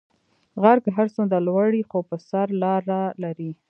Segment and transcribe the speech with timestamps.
[0.61, 3.51] غر که هر څونده لوړ یی خو پر سر لاره لری